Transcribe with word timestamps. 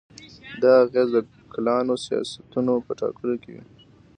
دا 0.61 0.71
اغېز 0.83 1.09
د 1.15 1.17
کلانو 1.53 1.95
سیاستونو 2.05 2.73
په 2.85 2.91
ټاکلو 2.99 3.35
کې 3.43 3.49
وي. 3.55 3.63